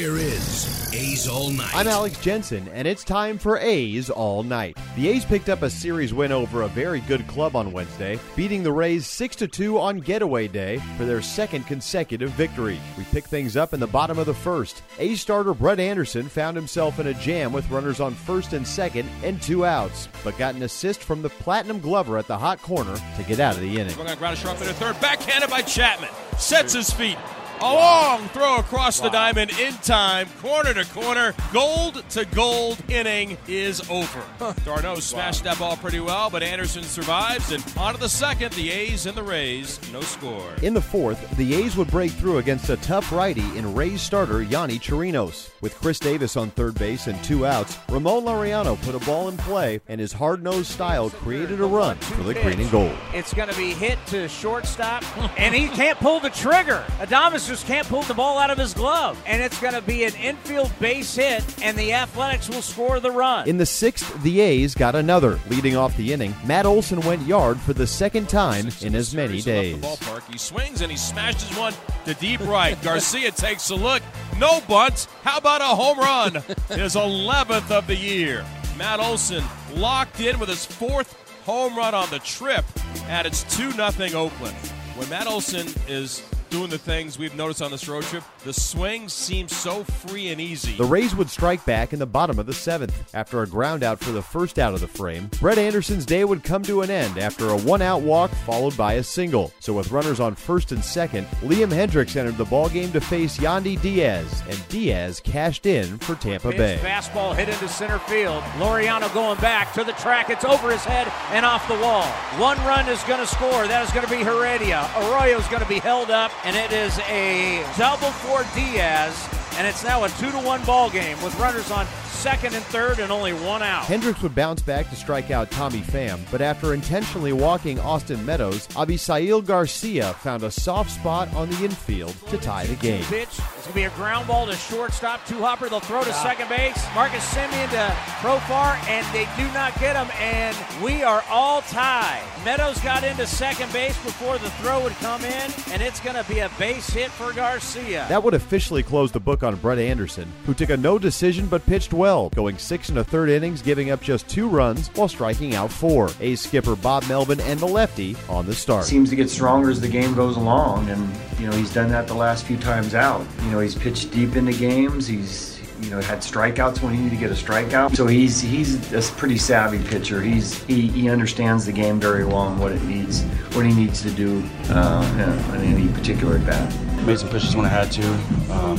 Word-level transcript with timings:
Here 0.00 0.16
is 0.16 0.94
A's 0.94 1.28
All 1.28 1.50
Night. 1.50 1.74
I'm 1.74 1.86
Alex 1.86 2.18
Jensen, 2.20 2.66
and 2.68 2.88
it's 2.88 3.04
time 3.04 3.36
for 3.36 3.58
A's 3.58 4.08
All 4.08 4.42
Night. 4.42 4.78
The 4.96 5.10
A's 5.10 5.26
picked 5.26 5.50
up 5.50 5.60
a 5.60 5.68
series 5.68 6.14
win 6.14 6.32
over 6.32 6.62
a 6.62 6.68
very 6.68 7.00
good 7.00 7.28
club 7.28 7.54
on 7.54 7.70
Wednesday, 7.70 8.18
beating 8.34 8.62
the 8.62 8.72
Rays 8.72 9.06
6 9.06 9.36
2 9.36 9.78
on 9.78 9.98
getaway 9.98 10.48
day 10.48 10.78
for 10.96 11.04
their 11.04 11.20
second 11.20 11.66
consecutive 11.66 12.30
victory. 12.30 12.80
We 12.96 13.04
pick 13.12 13.26
things 13.26 13.58
up 13.58 13.74
in 13.74 13.80
the 13.80 13.86
bottom 13.86 14.18
of 14.18 14.24
the 14.24 14.32
first. 14.32 14.82
A's 14.98 15.20
starter 15.20 15.52
Brett 15.52 15.78
Anderson 15.78 16.30
found 16.30 16.56
himself 16.56 16.98
in 16.98 17.08
a 17.08 17.12
jam 17.12 17.52
with 17.52 17.70
runners 17.70 18.00
on 18.00 18.14
first 18.14 18.54
and 18.54 18.66
second 18.66 19.06
and 19.22 19.42
two 19.42 19.66
outs, 19.66 20.08
but 20.24 20.38
got 20.38 20.54
an 20.54 20.62
assist 20.62 21.04
from 21.04 21.20
the 21.20 21.28
Platinum 21.28 21.78
Glover 21.78 22.16
at 22.16 22.26
the 22.26 22.38
hot 22.38 22.62
corner 22.62 22.96
to 23.18 23.22
get 23.24 23.38
out 23.38 23.54
of 23.54 23.60
the 23.60 23.78
inning. 23.78 23.94
We're 23.98 24.04
going 24.04 24.08
to 24.08 24.16
ground 24.16 24.38
a 24.38 24.40
sharp 24.40 24.62
into 24.62 24.72
third. 24.72 24.98
Backhanded 25.02 25.50
by 25.50 25.60
Chapman. 25.60 26.08
Sets 26.38 26.72
his 26.72 26.90
feet. 26.90 27.18
A 27.62 27.74
long 27.74 28.26
throw 28.28 28.56
across 28.56 29.00
the 29.00 29.10
diamond 29.10 29.50
in 29.50 29.74
time, 29.74 30.26
corner 30.40 30.72
to 30.72 30.86
corner, 30.94 31.34
gold 31.52 32.02
to 32.08 32.24
gold. 32.24 32.78
Inning 32.88 33.36
is 33.48 33.82
over. 33.90 34.24
d'Arnaud 34.64 35.00
smashed 35.00 35.44
that 35.44 35.58
ball 35.58 35.76
pretty 35.76 36.00
well, 36.00 36.30
but 36.30 36.42
Anderson 36.42 36.82
survives. 36.82 37.52
And 37.52 37.62
on 37.76 37.92
to 37.92 38.00
the 38.00 38.08
second, 38.08 38.54
the 38.54 38.70
A's 38.70 39.04
and 39.04 39.14
the 39.14 39.22
Rays, 39.22 39.78
no 39.92 40.00
score. 40.00 40.54
In 40.62 40.72
the 40.72 40.80
fourth, 40.80 41.36
the 41.36 41.54
A's 41.54 41.76
would 41.76 41.90
break 41.90 42.12
through 42.12 42.38
against 42.38 42.70
a 42.70 42.78
tough 42.78 43.12
righty 43.12 43.44
in 43.58 43.74
Rays 43.74 44.00
starter 44.00 44.42
Yonny 44.42 44.80
Chirinos. 44.80 45.50
With 45.60 45.74
Khris 45.74 45.98
Davis 45.98 46.38
on 46.38 46.48
third 46.52 46.76
base 46.76 47.08
and 47.08 47.22
two 47.22 47.44
outs, 47.44 47.76
Ramon 47.90 48.24
Laureano 48.24 48.80
put 48.84 48.94
a 48.94 49.04
ball 49.04 49.28
in 49.28 49.36
play, 49.36 49.82
and 49.86 50.00
his 50.00 50.14
hard-nosed 50.14 50.70
style 50.70 51.10
created 51.10 51.60
a 51.60 51.66
run 51.66 51.98
for 51.98 52.22
the 52.22 52.32
green 52.32 52.58
and 52.58 52.70
gold. 52.70 52.96
It's 53.12 53.34
going 53.34 53.50
to 53.50 53.56
be 53.56 53.74
hit 53.74 53.98
to 54.06 54.28
shortstop, 54.28 55.04
and 55.38 55.54
he 55.54 55.68
can't 55.68 55.98
pull 55.98 56.20
the 56.20 56.30
trigger. 56.30 56.82
Adames 57.00 57.49
just 57.50 57.66
can't 57.66 57.88
pull 57.88 58.02
the 58.02 58.14
ball 58.14 58.38
out 58.38 58.48
of 58.50 58.58
his 58.58 58.72
glove, 58.72 59.20
and 59.26 59.42
it's 59.42 59.60
going 59.60 59.74
to 59.74 59.82
be 59.82 60.04
an 60.04 60.14
infield 60.14 60.70
base 60.78 61.16
hit, 61.16 61.42
and 61.64 61.76
the 61.76 61.92
Athletics 61.92 62.48
will 62.48 62.62
score 62.62 63.00
the 63.00 63.10
run. 63.10 63.48
In 63.48 63.56
the 63.56 63.66
sixth, 63.66 64.22
the 64.22 64.40
A's 64.40 64.72
got 64.72 64.94
another. 64.94 65.40
Leading 65.48 65.74
off 65.74 65.96
the 65.96 66.12
inning, 66.12 66.32
Matt 66.44 66.64
Olson 66.64 67.00
went 67.00 67.26
yard 67.26 67.58
for 67.58 67.72
the 67.72 67.88
second 67.88 68.28
time 68.28 68.68
in 68.82 68.94
as 68.94 69.12
many 69.16 69.40
days. 69.40 69.78
Ballpark. 69.78 70.30
He 70.30 70.38
swings 70.38 70.80
and 70.80 70.92
he 70.92 70.96
smashes 70.96 71.56
one 71.58 71.74
to 72.04 72.14
deep 72.14 72.38
right. 72.46 72.80
Garcia 72.84 73.32
takes 73.32 73.68
a 73.70 73.74
look. 73.74 74.00
No 74.38 74.60
bunt. 74.68 75.08
How 75.24 75.38
about 75.38 75.60
a 75.60 75.64
home 75.64 75.98
run? 75.98 76.34
His 76.68 76.94
11th 76.94 77.72
of 77.72 77.88
the 77.88 77.96
year. 77.96 78.46
Matt 78.78 79.00
Olson 79.00 79.42
locked 79.74 80.20
in 80.20 80.38
with 80.38 80.48
his 80.48 80.64
fourth 80.64 81.14
home 81.44 81.76
run 81.76 81.94
on 81.94 82.08
the 82.10 82.20
trip, 82.20 82.64
and 83.08 83.26
it's 83.26 83.42
2 83.56 83.72
0 83.72 83.88
Oakland. 84.14 84.56
When 84.94 85.08
Matt 85.08 85.26
Olson 85.26 85.66
is 85.88 86.22
doing 86.50 86.68
the 86.68 86.78
things 86.78 87.18
we've 87.18 87.34
noticed 87.34 87.62
on 87.62 87.70
this 87.70 87.88
road 87.88 88.02
trip, 88.04 88.24
the 88.44 88.52
swing 88.52 89.08
seems 89.08 89.54
so 89.54 89.84
free 89.84 90.28
and 90.28 90.40
easy. 90.40 90.76
The 90.76 90.84
Rays 90.84 91.14
would 91.14 91.30
strike 91.30 91.64
back 91.64 91.92
in 91.92 91.98
the 91.98 92.06
bottom 92.06 92.38
of 92.38 92.46
the 92.46 92.52
seventh. 92.52 93.14
After 93.14 93.42
a 93.42 93.46
ground 93.46 93.82
out 93.82 94.00
for 94.00 94.10
the 94.10 94.22
first 94.22 94.58
out 94.58 94.74
of 94.74 94.80
the 94.80 94.88
frame, 94.88 95.30
Brett 95.40 95.58
Anderson's 95.58 96.04
day 96.04 96.24
would 96.24 96.42
come 96.42 96.62
to 96.64 96.82
an 96.82 96.90
end 96.90 97.18
after 97.18 97.48
a 97.48 97.56
one 97.56 97.80
out 97.80 98.02
walk 98.02 98.30
followed 98.44 98.76
by 98.76 98.94
a 98.94 99.02
single. 99.02 99.52
So, 99.60 99.72
with 99.72 99.92
runners 99.92 100.20
on 100.20 100.34
first 100.34 100.72
and 100.72 100.84
second, 100.84 101.26
Liam 101.42 101.70
Hendriks 101.70 102.16
entered 102.16 102.36
the 102.36 102.44
ballgame 102.44 102.92
to 102.92 103.00
face 103.00 103.38
Yandy 103.38 103.80
Diaz, 103.80 104.42
and 104.48 104.68
Diaz 104.68 105.20
cashed 105.20 105.66
in 105.66 105.98
for 105.98 106.16
Tampa 106.16 106.50
Bay. 106.50 106.76
His 106.76 106.82
fastball 106.82 107.36
hit 107.36 107.48
into 107.48 107.68
center 107.68 107.98
field. 108.00 108.42
Laureano 108.58 109.12
going 109.14 109.38
back 109.40 109.72
to 109.74 109.84
the 109.84 109.92
track. 109.92 110.30
It's 110.30 110.44
over 110.44 110.70
his 110.70 110.84
head 110.84 111.06
and 111.30 111.46
off 111.46 111.66
the 111.68 111.78
wall. 111.78 112.06
One 112.38 112.58
run 112.58 112.88
is 112.88 113.02
going 113.04 113.20
to 113.20 113.26
score. 113.26 113.66
That 113.68 113.84
is 113.86 113.92
going 113.92 114.04
to 114.04 114.10
be 114.10 114.24
Heredia. 114.24 114.88
Arroyo 114.96 115.38
is 115.38 115.46
going 115.46 115.62
to 115.62 115.68
be 115.68 115.78
held 115.78 116.10
up 116.10 116.32
and 116.44 116.56
it 116.56 116.72
is 116.72 116.98
a 117.00 117.64
double 117.76 118.10
for 118.10 118.44
Diaz, 118.54 119.28
and 119.56 119.66
it's 119.66 119.84
now 119.84 120.04
a 120.04 120.08
two 120.10 120.30
to 120.30 120.38
one 120.38 120.64
ball 120.64 120.88
game 120.88 121.20
with 121.22 121.38
runners 121.38 121.70
on 121.70 121.86
second 122.20 122.54
and 122.54 122.64
third 122.66 122.98
and 122.98 123.10
only 123.10 123.32
one 123.32 123.62
out. 123.62 123.84
Hendriks 123.84 124.22
would 124.22 124.34
bounce 124.34 124.60
back 124.60 124.90
to 124.90 124.96
strike 124.96 125.30
out 125.30 125.50
Tommy 125.50 125.80
Pham, 125.80 126.20
but 126.30 126.42
after 126.42 126.74
intentionally 126.74 127.32
walking 127.32 127.80
Austin 127.80 128.22
Meadows, 128.26 128.68
Avisail 128.68 129.42
Garcia 129.42 130.12
found 130.14 130.42
a 130.42 130.50
soft 130.50 130.90
spot 130.90 131.32
on 131.32 131.48
the 131.48 131.64
infield 131.64 132.14
to 132.28 132.36
tie 132.36 132.66
the 132.66 132.76
game. 132.76 133.02
Pitch. 133.04 133.28
It's 133.28 133.38
going 133.38 133.68
to 133.68 133.72
be 133.72 133.82
a 133.84 133.90
ground 133.90 134.26
ball 134.26 134.44
to 134.46 134.54
shortstop. 134.54 135.24
Two 135.24 135.38
hopper. 135.38 135.70
They'll 135.70 135.80
throw 135.80 136.04
to 136.04 136.12
second 136.12 136.50
base. 136.50 136.84
Marcus 136.94 137.24
Semien 137.32 137.70
to 137.70 137.94
Profar, 138.20 138.76
and 138.86 139.06
they 139.14 139.26
do 139.42 139.50
not 139.54 139.72
get 139.80 139.96
him. 139.96 140.10
And 140.20 140.54
we 140.82 141.02
are 141.02 141.24
all 141.30 141.62
tied. 141.62 142.22
Meadows 142.44 142.78
got 142.80 143.02
into 143.02 143.26
second 143.26 143.72
base 143.72 143.96
before 144.04 144.36
the 144.36 144.50
throw 144.50 144.82
would 144.82 144.92
come 144.94 145.24
in, 145.24 145.50
and 145.72 145.80
it's 145.80 146.00
going 146.00 146.22
to 146.22 146.28
be 146.30 146.40
a 146.40 146.50
base 146.58 146.90
hit 146.90 147.10
for 147.10 147.32
Garcia. 147.32 148.04
That 148.10 148.22
would 148.22 148.34
officially 148.34 148.82
close 148.82 149.10
the 149.10 149.20
book 149.20 149.42
on 149.42 149.56
Brett 149.56 149.78
Anderson, 149.78 150.30
who 150.44 150.52
took 150.52 150.68
a 150.68 150.76
no 150.76 150.98
decision 150.98 151.46
but 151.46 151.64
pitched 151.64 151.92
well, 151.94 152.09
going 152.34 152.58
six 152.58 152.88
and 152.88 152.98
a 152.98 153.04
third 153.04 153.28
innings, 153.28 153.62
giving 153.62 153.90
up 153.90 154.00
just 154.00 154.28
two 154.28 154.48
runs 154.48 154.88
while 154.88 155.08
striking 155.08 155.54
out 155.54 155.70
four. 155.70 156.10
A's 156.20 156.40
skipper 156.40 156.74
Bob 156.74 157.06
Melvin 157.08 157.40
and 157.40 157.60
the 157.60 157.66
lefty 157.66 158.16
on 158.28 158.46
the 158.46 158.54
start. 158.54 158.84
Seems 158.84 159.10
to 159.10 159.16
get 159.16 159.30
stronger 159.30 159.70
as 159.70 159.80
the 159.80 159.88
game 159.88 160.14
goes 160.14 160.36
along, 160.36 160.88
and 160.90 161.08
you 161.38 161.46
know 161.46 161.56
he's 161.56 161.72
done 161.72 161.88
that 161.90 162.06
the 162.06 162.14
last 162.14 162.44
few 162.44 162.56
times 162.56 162.94
out. 162.94 163.24
You 163.44 163.50
know 163.50 163.60
he's 163.60 163.74
pitched 163.74 164.10
deep 164.10 164.34
into 164.34 164.52
games. 164.52 165.06
He's 165.06 165.60
you 165.82 165.90
know 165.90 166.00
had 166.00 166.18
strikeouts 166.18 166.82
when 166.82 166.94
he 166.94 167.00
needed 167.00 167.16
to 167.16 167.20
get 167.20 167.30
a 167.30 167.34
strikeout. 167.34 167.96
So 167.96 168.06
he's 168.06 168.40
he's 168.40 168.92
a 168.92 169.12
pretty 169.12 169.38
savvy 169.38 169.82
pitcher. 169.88 170.20
He's 170.20 170.62
he, 170.64 170.88
he 170.88 171.08
understands 171.08 171.64
the 171.64 171.72
game 171.72 172.00
very 172.00 172.24
well 172.24 172.48
and 172.48 172.60
what 172.60 172.72
it 172.72 172.82
needs, 172.82 173.22
what 173.54 173.64
he 173.64 173.72
needs 173.72 174.02
to 174.02 174.10
do 174.10 174.42
uh, 174.70 175.54
in 175.54 175.60
any 175.62 175.88
particular 175.92 176.36
at 176.38 176.46
bat. 176.46 177.06
Made 177.06 177.18
some 177.18 177.30
pitches 177.30 177.56
when 177.56 177.64
I 177.64 177.68
had 177.68 177.90
to. 177.92 178.06
Um, 178.52 178.76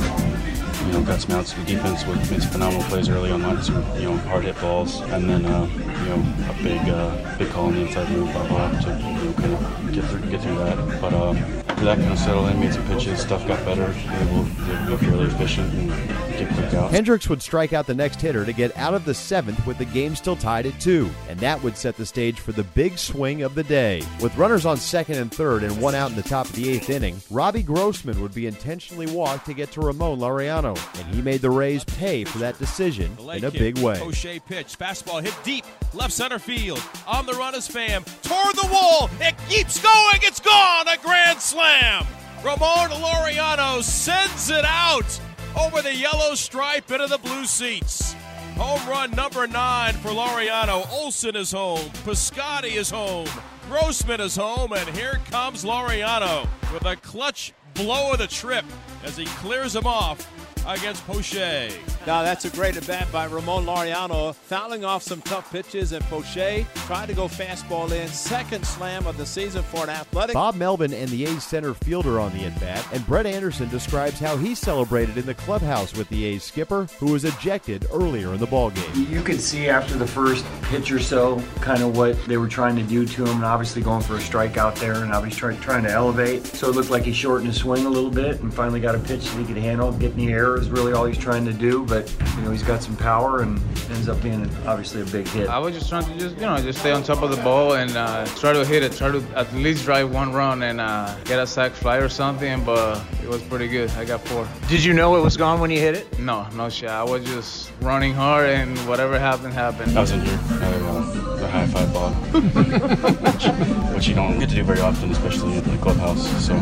you 0.92 0.98
know, 0.98 1.04
got 1.06 1.20
some 1.22 1.38
outs 1.38 1.56
of 1.56 1.64
defense 1.64 2.04
with 2.04 2.30
made 2.30 2.42
some 2.42 2.50
phenomenal 2.50 2.82
plays 2.84 3.08
early 3.08 3.30
on, 3.30 3.40
landed 3.40 3.64
some 3.64 3.76
you 3.96 4.04
know 4.04 4.16
hard 4.28 4.44
hit 4.44 4.60
balls, 4.60 5.00
and 5.00 5.28
then 5.28 5.46
uh, 5.46 5.64
you 5.64 6.08
know 6.10 6.50
a 6.50 6.62
big 6.62 6.86
uh, 6.86 7.38
big 7.38 7.48
call 7.48 7.66
on 7.66 7.74
the 7.74 7.80
inside 7.80 8.10
move 8.10 8.26
by 8.34 8.46
Bob 8.48 8.72
to 8.82 8.88
you 8.88 9.24
know 9.24 9.32
kind 9.32 9.54
of 9.54 9.92
get 9.94 10.04
through 10.04 10.30
get 10.30 10.42
through 10.42 10.58
that. 10.58 11.00
But 11.00 11.14
after 11.14 11.84
that 11.86 11.96
kind 11.96 12.12
of 12.12 12.18
settled 12.18 12.50
in, 12.50 12.60
made 12.60 12.74
some 12.74 12.86
pitches, 12.88 13.22
stuff 13.22 13.46
got 13.46 13.64
better, 13.64 13.84
able 13.84 14.44
to 14.44 14.86
be 14.86 15.06
fairly 15.06 15.24
efficient 15.24 15.72
and 15.72 16.31
get 16.44 16.54
quick 16.54 16.74
out. 16.74 16.90
Hendriks 16.90 17.28
would 17.28 17.42
strike 17.42 17.72
out 17.72 17.86
the 17.86 17.94
next 17.94 18.20
hitter 18.20 18.44
to 18.44 18.52
get 18.52 18.76
out 18.76 18.94
of 18.94 19.04
the 19.04 19.14
seventh 19.14 19.66
with 19.66 19.78
the 19.78 19.84
game 19.84 20.14
still 20.14 20.36
tied 20.36 20.66
at 20.66 20.78
two, 20.80 21.10
and 21.28 21.38
that 21.40 21.62
would 21.62 21.76
set 21.76 21.96
the 21.96 22.06
stage 22.06 22.40
for 22.40 22.52
the 22.52 22.64
big 22.64 22.98
swing 22.98 23.42
of 23.42 23.54
the 23.54 23.62
day. 23.64 24.02
With 24.20 24.36
runners 24.36 24.66
on 24.66 24.76
second 24.76 25.18
and 25.18 25.32
third 25.32 25.62
and 25.62 25.80
one 25.80 25.94
out 25.94 26.10
in 26.10 26.16
the 26.16 26.22
top 26.22 26.46
of 26.46 26.52
the 26.54 26.68
eighth 26.68 26.90
inning, 26.90 27.20
Robbie 27.30 27.62
Grossman 27.62 28.20
would 28.20 28.34
be 28.34 28.46
intentionally 28.46 29.06
walked 29.06 29.46
to 29.46 29.54
get 29.54 29.70
to 29.72 29.80
Ramon 29.80 30.18
Laureano, 30.18 30.78
and 31.00 31.14
he 31.14 31.22
made 31.22 31.40
the 31.40 31.50
Rays 31.50 31.84
pay 31.84 32.24
for 32.24 32.38
that 32.38 32.58
decision 32.58 33.16
in 33.32 33.44
a 33.44 33.50
big 33.50 33.78
way. 33.78 34.00
O'Shea 34.00 34.38
pitch, 34.38 34.78
fastball 34.78 35.22
hit 35.22 35.34
deep, 35.44 35.64
left 35.94 36.12
center 36.12 36.38
field. 36.38 36.82
On 37.06 37.26
the 37.26 37.32
run 37.32 37.54
is 37.54 37.68
Pham, 37.68 38.04
toward 38.22 38.56
the 38.56 38.68
wall. 38.72 39.10
It 39.20 39.34
keeps 39.48 39.80
going. 39.80 40.20
It's 40.22 40.40
gone. 40.40 40.88
A 40.88 40.96
grand 40.98 41.40
slam. 41.40 42.06
Ramon 42.44 42.90
Laureano 42.90 43.82
sends 43.82 44.50
it 44.50 44.64
out 44.64 45.20
over 45.58 45.82
the 45.82 45.94
yellow 45.94 46.34
stripe 46.34 46.90
into 46.90 47.06
the 47.06 47.18
blue 47.18 47.44
seats. 47.44 48.14
Home 48.56 48.88
run 48.88 49.10
number 49.12 49.46
nine 49.46 49.94
for 49.94 50.10
Laureano. 50.10 50.90
Olson 50.92 51.36
is 51.36 51.52
home. 51.52 51.88
Piscotti 52.04 52.76
is 52.76 52.90
home. 52.90 53.26
Grossman 53.68 54.20
is 54.20 54.36
home. 54.36 54.72
And 54.72 54.88
here 54.90 55.20
comes 55.30 55.64
Laureano 55.64 56.46
with 56.72 56.84
a 56.84 56.96
clutch 56.96 57.52
blow 57.74 58.12
of 58.12 58.18
the 58.18 58.26
trip 58.26 58.64
as 59.04 59.16
he 59.16 59.24
clears 59.24 59.74
him 59.74 59.86
off 59.86 60.28
against 60.66 61.06
Poche. 61.06 61.72
Now 62.04 62.22
that's 62.22 62.44
a 62.44 62.50
great 62.50 62.76
at 62.76 62.84
bat 62.84 63.10
by 63.12 63.26
Ramon 63.26 63.64
Laureano, 63.64 64.34
fouling 64.34 64.84
off 64.84 65.04
some 65.04 65.22
tough 65.22 65.52
pitches, 65.52 65.92
and 65.92 66.04
Poche 66.06 66.66
tried 66.86 67.06
to 67.06 67.14
go 67.14 67.28
fastball 67.28 67.92
in. 67.92 68.08
Second 68.08 68.66
slam 68.66 69.06
of 69.06 69.16
the 69.16 69.24
season 69.24 69.62
for 69.62 69.84
an 69.84 69.90
athletic. 69.90 70.34
Bob 70.34 70.56
Melvin 70.56 70.92
and 70.92 71.08
the 71.10 71.24
A's 71.26 71.44
center 71.44 71.74
fielder 71.74 72.18
on 72.18 72.32
the 72.36 72.44
at 72.44 72.58
bat, 72.60 72.84
and 72.92 73.06
Brett 73.06 73.24
Anderson 73.24 73.68
describes 73.68 74.18
how 74.18 74.36
he 74.36 74.54
celebrated 74.54 75.16
in 75.16 75.26
the 75.26 75.34
clubhouse 75.34 75.94
with 75.94 76.08
the 76.08 76.24
A's 76.24 76.42
skipper, 76.42 76.88
who 76.98 77.12
was 77.12 77.24
ejected 77.24 77.86
earlier 77.92 78.34
in 78.34 78.40
the 78.40 78.46
ballgame. 78.46 79.08
You 79.08 79.22
could 79.22 79.40
see 79.40 79.68
after 79.68 79.94
the 79.94 80.06
first 80.06 80.44
pitch 80.64 80.90
or 80.90 80.98
so, 80.98 81.40
kind 81.60 81.84
of 81.84 81.96
what 81.96 82.22
they 82.24 82.36
were 82.36 82.48
trying 82.48 82.74
to 82.76 82.82
do 82.82 83.06
to 83.06 83.22
him, 83.24 83.36
and 83.36 83.44
obviously 83.44 83.80
going 83.80 84.02
for 84.02 84.16
a 84.16 84.18
strikeout 84.18 84.74
there, 84.80 85.04
and 85.04 85.12
obviously 85.12 85.38
try, 85.38 85.56
trying 85.56 85.84
to 85.84 85.90
elevate. 85.90 86.46
So 86.46 86.68
it 86.68 86.74
looked 86.74 86.90
like 86.90 87.04
he 87.04 87.12
shortened 87.12 87.46
his 87.46 87.58
swing 87.58 87.86
a 87.86 87.90
little 87.90 88.10
bit, 88.10 88.40
and 88.40 88.52
finally 88.52 88.80
got 88.80 88.96
a 88.96 88.98
pitch 88.98 89.24
that 89.24 89.38
he 89.38 89.44
could 89.44 89.56
handle. 89.56 89.92
Getting 89.92 90.26
the 90.26 90.32
air 90.32 90.56
is 90.56 90.68
really 90.68 90.92
all 90.92 91.04
he's 91.04 91.16
trying 91.16 91.44
to 91.44 91.52
do, 91.52 91.86
but 91.92 92.10
you 92.36 92.42
know 92.42 92.50
he's 92.50 92.62
got 92.62 92.82
some 92.82 92.96
power 92.96 93.42
and 93.42 93.60
ends 93.90 94.08
up 94.08 94.22
being 94.22 94.48
obviously 94.66 95.02
a 95.02 95.04
big 95.04 95.28
hit. 95.28 95.46
I 95.46 95.58
was 95.58 95.74
just 95.74 95.90
trying 95.90 96.06
to 96.06 96.18
just 96.18 96.36
you 96.36 96.40
know 96.40 96.56
just 96.56 96.78
stay 96.78 96.90
on 96.90 97.02
top 97.02 97.20
of 97.22 97.30
the 97.30 97.42
ball 97.42 97.74
and 97.74 97.94
uh, 97.94 98.24
try 98.40 98.54
to 98.54 98.64
hit 98.64 98.82
it, 98.82 98.92
try 98.92 99.10
to 99.10 99.22
at 99.36 99.52
least 99.52 99.84
drive 99.84 100.10
one 100.10 100.32
run 100.32 100.62
and 100.62 100.80
uh, 100.80 101.14
get 101.24 101.38
a 101.38 101.46
sac 101.46 101.72
fly 101.72 101.98
or 101.98 102.08
something. 102.08 102.64
But 102.64 103.04
it 103.22 103.28
was 103.28 103.42
pretty 103.42 103.68
good. 103.68 103.90
I 103.90 104.06
got 104.06 104.26
four. 104.26 104.48
Did 104.68 104.82
you 104.82 104.94
know 104.94 105.16
it 105.16 105.20
was 105.20 105.36
gone 105.36 105.60
when 105.60 105.70
you 105.70 105.80
hit 105.80 105.94
it? 105.94 106.18
No, 106.18 106.48
no 106.54 106.70
shot. 106.70 106.92
I 106.92 107.04
was 107.04 107.26
just 107.26 107.70
running 107.82 108.14
hard 108.14 108.48
and 108.48 108.78
whatever 108.88 109.18
happened 109.18 109.52
happened. 109.52 109.98
I 109.98 110.00
was 110.00 110.12
injured. 110.12 110.40
I 110.62 110.70
the 110.70 111.20
high 111.20 111.31
five 111.72 111.92
ball, 111.92 112.10
which, 112.12 113.94
which 113.94 114.08
you 114.08 114.14
don't 114.14 114.38
get 114.38 114.48
to 114.50 114.54
do 114.54 114.62
very 114.62 114.80
often, 114.80 115.10
especially 115.10 115.56
at 115.56 115.64
the 115.64 115.76
clubhouse. 115.78 116.22
So 116.44 116.54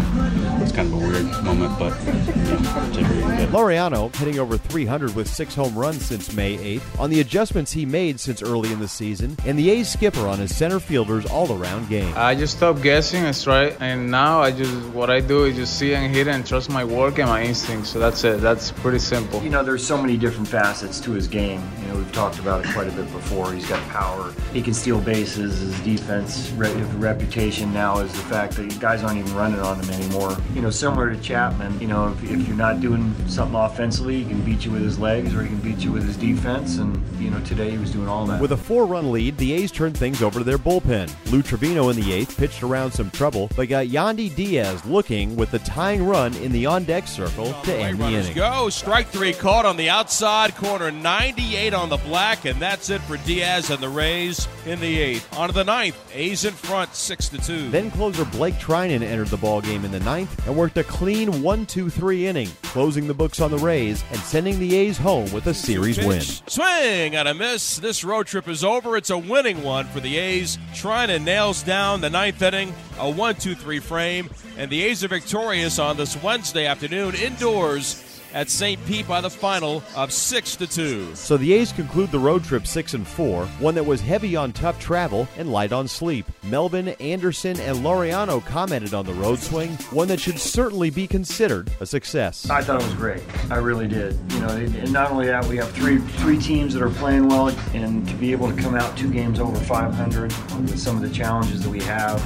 it's 0.62 0.72
kind 0.72 0.92
of 0.92 0.94
a 0.94 0.98
weird 0.98 1.26
moment, 1.44 1.78
but 1.78 1.98
you 2.06 2.12
know, 2.12 2.92
take 2.92 3.06
what 3.06 3.16
you 3.16 3.22
can 3.22 3.38
get. 3.38 3.48
Laureano 3.48 4.14
hitting 4.16 4.38
over 4.38 4.56
300 4.56 5.14
with 5.14 5.28
six 5.28 5.54
home 5.54 5.76
runs 5.76 6.04
since 6.04 6.32
May 6.32 6.56
8th 6.78 7.00
on 7.00 7.10
the 7.10 7.20
adjustments 7.20 7.72
he 7.72 7.84
made 7.84 8.20
since 8.20 8.42
early 8.42 8.72
in 8.72 8.78
the 8.78 8.88
season, 8.88 9.36
and 9.44 9.58
the 9.58 9.70
A's 9.70 9.90
skipper 9.90 10.26
on 10.28 10.38
his 10.38 10.54
center 10.54 10.78
fielder's 10.78 11.26
all-around 11.26 11.88
game. 11.88 12.12
I 12.16 12.34
just 12.34 12.56
stopped 12.56 12.82
guessing 12.82 13.24
and 13.24 13.34
strike, 13.34 13.76
and 13.80 14.10
now 14.10 14.40
I 14.40 14.52
just 14.52 14.74
what 14.90 15.10
I 15.10 15.20
do 15.20 15.44
is 15.44 15.56
just 15.56 15.78
see 15.78 15.94
and 15.94 16.14
hit 16.14 16.28
and 16.28 16.46
trust 16.46 16.70
my 16.70 16.84
work 16.84 17.18
and 17.18 17.28
my 17.28 17.42
instincts. 17.42 17.90
So 17.90 17.98
that's 17.98 18.22
it. 18.24 18.40
That's 18.40 18.70
pretty 18.70 18.98
simple. 18.98 19.42
You 19.42 19.50
know, 19.50 19.64
there's 19.64 19.86
so 19.86 20.00
many 20.00 20.16
different 20.16 20.46
facets 20.48 21.00
to 21.00 21.10
his 21.12 21.26
game. 21.26 21.62
You 21.82 21.88
know, 21.88 21.96
we've 21.96 22.12
talked 22.12 22.38
about 22.38 22.64
it 22.64 22.72
quite 22.72 22.86
a 22.86 22.92
bit 22.92 23.10
before. 23.12 23.52
He's 23.52 23.66
got 23.68 23.82
power. 23.88 24.32
He 24.52 24.62
can 24.62 24.74
steal 24.74 24.99
bases. 25.00 25.60
His 25.60 25.80
defense 25.80 26.50
re- 26.52 26.72
reputation 26.96 27.72
now 27.72 27.98
is 27.98 28.12
the 28.12 28.18
fact 28.18 28.54
that 28.54 28.78
guys 28.80 29.02
aren't 29.02 29.18
even 29.18 29.34
running 29.34 29.60
on 29.60 29.80
him 29.80 29.90
anymore. 29.90 30.36
You 30.54 30.62
know, 30.62 30.70
similar 30.70 31.14
to 31.14 31.20
Chapman. 31.20 31.80
You 31.80 31.88
know, 31.88 32.08
if, 32.08 32.22
if 32.24 32.46
you're 32.46 32.56
not 32.56 32.80
doing 32.80 33.14
something 33.28 33.56
offensively, 33.56 34.22
he 34.22 34.24
can 34.24 34.40
beat 34.42 34.64
you 34.64 34.72
with 34.72 34.82
his 34.82 34.98
legs 34.98 35.34
or 35.34 35.42
he 35.42 35.48
can 35.48 35.60
beat 35.60 35.78
you 35.78 35.92
with 35.92 36.06
his 36.06 36.16
defense. 36.16 36.78
And 36.78 37.00
you 37.18 37.30
know, 37.30 37.40
today 37.44 37.70
he 37.70 37.78
was 37.78 37.90
doing 37.90 38.08
all 38.08 38.26
that. 38.26 38.40
With 38.40 38.52
a 38.52 38.56
four-run 38.56 39.10
lead, 39.12 39.36
the 39.38 39.52
A's 39.52 39.72
turned 39.72 39.96
things 39.96 40.22
over 40.22 40.38
to 40.40 40.44
their 40.44 40.58
bullpen. 40.58 41.10
Lou 41.30 41.42
Trivino 41.42 41.90
in 41.90 42.00
the 42.00 42.12
eighth 42.12 42.36
pitched 42.36 42.62
around 42.62 42.92
some 42.92 43.10
trouble, 43.10 43.50
but 43.56 43.68
got 43.68 43.86
Yandy 43.86 44.34
Diaz 44.34 44.84
looking 44.84 45.36
with 45.36 45.50
the 45.50 45.58
tying 45.60 46.06
run 46.06 46.34
in 46.36 46.52
the 46.52 46.66
on-deck 46.66 47.06
circle 47.06 47.52
to 47.62 47.74
end 47.74 47.98
the 47.98 48.06
inning. 48.06 48.34
go. 48.34 48.68
Strike 48.68 49.08
three 49.08 49.32
caught 49.32 49.64
on 49.64 49.76
the 49.76 49.88
outside 49.88 50.54
corner, 50.56 50.90
98 50.90 51.74
on 51.74 51.88
the 51.88 51.96
black, 51.98 52.44
and 52.44 52.60
that's 52.60 52.90
it 52.90 53.00
for 53.02 53.16
Diaz 53.18 53.70
and 53.70 53.82
the 53.82 53.88
Rays 53.88 54.48
in 54.66 54.80
the 54.80 54.89
eighth. 54.98 55.38
On 55.38 55.48
to 55.48 55.54
the 55.54 55.64
ninth, 55.64 55.96
A's 56.14 56.44
in 56.44 56.54
front, 56.54 56.94
six 56.94 57.28
to 57.28 57.38
two. 57.38 57.70
Then 57.70 57.90
closer 57.90 58.24
Blake 58.24 58.54
Treinen 58.54 59.02
entered 59.02 59.28
the 59.28 59.36
ballgame 59.36 59.84
in 59.84 59.92
the 59.92 60.00
ninth 60.00 60.46
and 60.46 60.56
worked 60.56 60.78
a 60.78 60.84
clean 60.84 61.28
1-2-3 61.28 62.22
inning, 62.22 62.48
closing 62.62 63.06
the 63.06 63.14
books 63.14 63.40
on 63.40 63.50
the 63.50 63.58
Rays 63.58 64.02
and 64.10 64.20
sending 64.20 64.58
the 64.58 64.74
A's 64.74 64.96
home 64.96 65.30
with 65.32 65.46
a 65.46 65.54
series 65.54 65.98
win. 65.98 66.20
Swing 66.20 67.14
and 67.14 67.28
a 67.28 67.34
miss. 67.34 67.76
This 67.76 68.04
road 68.04 68.26
trip 68.26 68.48
is 68.48 68.64
over. 68.64 68.96
It's 68.96 69.10
a 69.10 69.18
winning 69.18 69.62
one 69.62 69.86
for 69.86 70.00
the 70.00 70.16
A's. 70.16 70.56
Treinen 70.72 71.10
to 71.10 71.18
nails 71.18 71.62
down 71.62 72.00
the 72.00 72.10
ninth 72.10 72.40
inning, 72.40 72.74
a 72.98 73.10
1 73.10 73.34
2 73.36 73.54
3 73.54 73.78
frame. 73.80 74.30
And 74.56 74.70
the 74.70 74.82
A's 74.84 75.02
are 75.04 75.08
victorious 75.08 75.78
on 75.78 75.96
this 75.96 76.20
Wednesday 76.22 76.66
afternoon 76.66 77.14
indoors 77.14 78.09
at 78.32 78.50
St. 78.50 78.84
Pete 78.86 79.06
by 79.06 79.20
the 79.20 79.30
final 79.30 79.82
of 79.96 80.12
6 80.12 80.56
to 80.56 80.66
2. 80.66 81.14
So 81.14 81.36
the 81.36 81.52
A's 81.52 81.72
conclude 81.72 82.10
the 82.10 82.18
road 82.18 82.44
trip 82.44 82.66
6 82.66 82.94
and 82.94 83.06
4, 83.06 83.46
one 83.46 83.74
that 83.74 83.84
was 83.84 84.00
heavy 84.00 84.36
on 84.36 84.52
tough 84.52 84.78
travel 84.78 85.28
and 85.36 85.52
light 85.52 85.72
on 85.72 85.88
sleep. 85.88 86.26
Melvin, 86.44 86.88
Anderson, 87.00 87.58
and 87.60 87.78
Laureano 87.78 88.44
commented 88.44 88.94
on 88.94 89.06
the 89.06 89.14
road 89.14 89.38
swing, 89.38 89.70
one 89.90 90.08
that 90.08 90.20
should 90.20 90.38
certainly 90.38 90.90
be 90.90 91.06
considered 91.06 91.70
a 91.80 91.86
success. 91.86 92.48
I 92.48 92.62
thought 92.62 92.80
it 92.80 92.84
was 92.84 92.94
great. 92.94 93.22
I 93.50 93.56
really 93.56 93.88
did. 93.88 94.18
You 94.32 94.40
know, 94.40 94.48
and 94.48 94.92
not 94.92 95.10
only 95.10 95.26
that, 95.26 95.44
we 95.46 95.56
have 95.56 95.70
three 95.72 95.98
three 95.98 96.38
teams 96.38 96.74
that 96.74 96.82
are 96.82 96.90
playing 96.90 97.28
well, 97.28 97.48
and 97.74 98.06
to 98.08 98.14
be 98.14 98.32
able 98.32 98.48
to 98.54 98.60
come 98.60 98.74
out 98.74 98.96
two 98.96 99.10
games 99.10 99.40
over 99.40 99.58
500 99.58 100.32
with 100.60 100.78
some 100.78 100.96
of 100.96 101.02
the 101.02 101.10
challenges 101.10 101.62
that 101.62 101.70
we 101.70 101.80
have, 101.80 102.20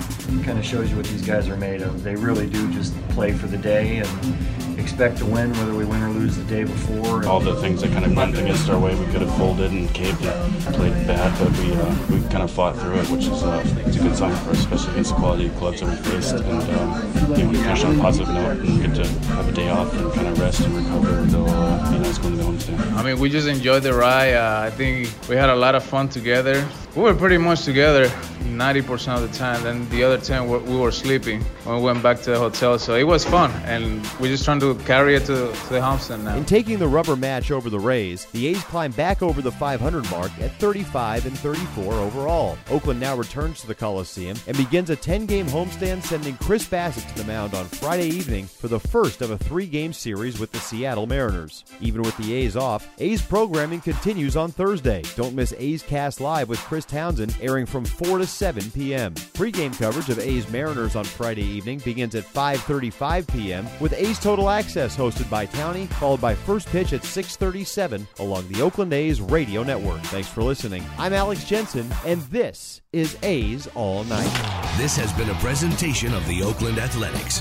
kind 0.45 0.59
of 0.59 0.65
shows 0.65 0.91
you 0.91 0.97
what 0.97 1.07
these 1.07 1.23
guys 1.23 1.49
are 1.49 1.57
made 1.57 1.83
of. 1.83 2.03
They 2.03 2.15
really 2.15 2.49
do 2.49 2.73
just 2.73 2.95
play 3.11 3.33
for 3.33 3.47
the 3.47 3.59
day 3.59 3.99
and 3.99 4.74
expect 4.85 5.17
to 5.17 5.25
win, 5.25 5.51
whether 5.55 5.75
we 5.75 5.87
win 5.87 6.03
or 6.03 6.11
lose 6.11 6.37
the 6.37 6.45
day 6.45 6.63
before. 6.63 7.27
All 7.27 7.41
the 7.41 7.57
things 7.57 7.81
that 7.81 7.91
kind 7.93 8.05
of 8.05 8.15
went 8.15 8.39
against 8.39 8.69
our 8.69 8.79
way, 8.79 8.95
we 8.95 9.07
could 9.07 9.23
have 9.23 9.35
folded 9.39 9.73
and 9.73 9.93
caved 9.95 10.23
and 10.23 10.75
played 10.75 10.93
bad, 11.07 11.33
but 11.39 11.51
we 11.59 11.73
uh, 11.73 11.97
we 12.11 12.21
kind 12.29 12.43
of 12.43 12.51
fought 12.51 12.77
through 12.77 12.97
it, 12.97 13.09
which 13.09 13.25
is 13.25 13.43
uh, 13.43 13.65
it's 13.87 13.97
a 13.97 14.01
good 14.01 14.15
sign 14.15 14.37
for 14.45 14.51
us, 14.51 14.59
especially 14.59 14.93
against 14.93 15.11
the 15.11 15.17
quality 15.17 15.47
of 15.47 15.57
clubs 15.57 15.81
that 15.81 15.89
we 15.89 15.97
faced. 16.11 16.35
And 16.35 16.45
um, 16.45 17.37
you 17.37 17.45
know, 17.45 17.53
to 17.53 17.59
finish 17.59 17.85
on 17.85 17.99
a 17.99 18.03
positive 18.03 18.35
note 18.35 18.59
and 18.59 18.83
get 18.83 18.95
to 18.97 19.07
have 19.33 19.49
a 19.49 19.53
day 19.53 19.71
off 19.71 19.93
and 19.95 20.13
kind 20.13 20.29
of 20.29 20.39
rest 20.39 20.61
and 20.61 20.77
recover, 20.77 21.25
it'll 21.25 21.49
uh, 21.49 21.91
be 21.91 21.99
nice 21.99 22.19
going 22.19 22.37
to 22.37 22.43
the 22.43 22.45
homestand. 22.45 22.93
I 22.93 23.03
mean, 23.03 23.19
we 23.19 23.31
just 23.31 23.49
enjoyed 23.49 23.83
the 23.83 23.95
ride. 23.95 24.35
Uh, 24.35 24.61
I 24.67 24.71
think 24.71 25.09
we 25.31 25.37
had 25.37 25.49
a 25.49 25.57
lot 25.57 25.75
of 25.75 25.83
fun 25.83 26.11
together. 26.11 26.69
We 26.95 27.03
were 27.03 27.15
pretty 27.15 27.39
much 27.39 27.65
together 27.65 28.13
90% 28.59 29.17
of 29.23 29.31
the 29.31 29.37
time. 29.37 29.63
Then 29.63 29.89
the 29.91 30.03
other 30.05 30.19
10 30.19 30.49
we 30.49 30.59
we 30.59 30.77
were 30.79 30.93
sleeping 30.93 31.41
when 31.65 31.77
we 31.77 31.83
went 31.83 32.03
back 32.03 32.21
to 32.23 32.31
the 32.31 32.39
hotel. 32.39 32.79
So 32.79 32.95
it 32.95 33.05
was 33.05 33.25
fun, 33.25 33.51
and 33.65 34.05
we're 34.21 34.29
just 34.33 34.45
trying 34.45 34.61
to 34.61 34.75
carry 34.87 35.17
it 35.17 35.21
to, 35.27 35.53
to 35.53 35.69
the 35.73 35.81
homestand 35.81 36.23
now. 36.25 36.35
Uh, 36.35 36.39
In 36.39 36.45
taking 36.45 36.79
the 36.79 36.89
rubber 36.89 37.17
match 37.17 37.51
over 37.51 37.69
the 37.71 37.79
Rays, 37.81 38.25
the 38.27 38.47
A's 38.49 38.63
climb 38.65 38.93
back 38.93 39.23
over 39.23 39.43
the 39.43 39.53
500 39.53 40.11
mark 40.11 40.31
at 40.41 40.53
35 40.61 41.27
and 41.27 41.39
34 41.39 41.95
overall. 41.95 42.57
Oakland 42.71 43.01
now 43.01 43.17
returns 43.17 43.61
to 43.61 43.67
the 43.67 43.75
Coliseum 43.75 44.37
and 44.47 44.57
begins 44.57 44.91
a 44.91 44.97
10-game 44.97 45.47
homestand, 45.47 46.03
sending 46.03 46.37
Chris 46.39 46.67
Bassitt 46.67 47.07
to 47.09 47.19
the 47.23 47.25
mound 47.25 47.55
on 47.55 47.65
Friday 47.67 48.09
evening 48.09 48.47
for 48.47 48.69
the 48.69 48.81
first 48.81 49.21
of 49.23 49.31
a 49.31 49.39
three-game 49.39 49.93
series 49.93 50.39
with 50.39 50.53
the 50.53 50.59
Seattle 50.59 51.07
Mariners. 51.07 51.65
Even 51.81 52.03
with 52.03 52.17
the 52.19 52.35
A's 52.35 52.57
off, 52.57 52.89
A's 52.99 53.23
programming 53.23 53.81
continues 53.81 54.37
on 54.37 54.51
Thursday. 54.51 55.03
Don't 55.17 55.35
miss 55.35 55.53
A's 55.59 55.83
Cast 55.83 56.21
Live 56.21 56.49
with 56.49 56.59
Chris 56.61 56.85
Townsend, 56.85 57.37
airing 57.41 57.67
from 57.67 57.85
4 57.85 58.19
to 58.19 58.27
7 58.45 58.71
p.m. 58.73 59.15
Pre-game 59.33 59.73
coverage 59.73 60.11
of 60.11 60.19
A's 60.19 60.47
Mariners 60.51 60.97
on 60.97 61.05
Friday 61.07 61.45
evening 61.45 61.79
begins 61.79 62.15
at 62.15 62.25
5:35 62.25 63.27
p.m. 63.33 63.67
with 63.81 63.95
A's 63.95 64.19
Total 64.19 64.51
Access 64.51 64.95
hosted 64.95 65.31
by 65.31 65.47
Towney, 65.47 65.87
followed 65.87 66.21
by 66.21 66.35
first 66.35 66.69
pitch 66.69 66.93
at 66.93 67.01
6:37 67.01 68.07
along 68.19 68.47
the 68.49 68.61
Oakland 68.61 68.93
A's 68.93 69.23
radio 69.23 69.63
network. 69.63 70.03
Thanks 70.13 70.29
for 70.29 70.43
listening. 70.43 70.85
I'm 70.99 71.15
Alex 71.15 71.45
Jensen, 71.45 71.89
and 72.05 72.21
this 72.25 72.83
is 72.93 73.17
A's 73.23 73.67
All 73.75 74.05
Night. 74.05 74.29
This 74.77 74.95
has 74.99 75.11
been 75.15 75.31
a 75.31 75.35
presentation 75.37 76.13
of 76.13 76.27
the 76.27 76.43
Oakland 76.43 76.77
Athletics. 76.77 77.41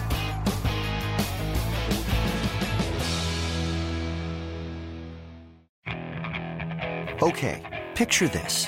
Okay, 7.21 7.61
picture 7.93 8.29
this. 8.29 8.67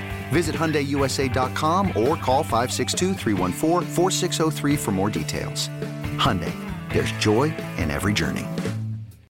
Visit 0.31 0.55
HyundaiUSA.com 0.55 1.89
or 1.89 2.17
call 2.17 2.43
562-314-4603 2.43 4.77
for 4.77 4.91
more 4.91 5.11
details. 5.11 5.69
Hyundai, 6.17 6.53
there's 6.89 7.11
joy 7.13 7.53
in 7.77 7.91
every 7.91 8.13
journey. 8.13 8.47